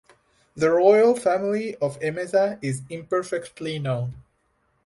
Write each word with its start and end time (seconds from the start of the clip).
The 0.55 0.71
royal 0.71 1.15
family 1.15 1.75
of 1.75 1.99
Emesa 1.99 2.57
is 2.63 2.81
imperfectly 2.89 3.77
known. 3.77 4.15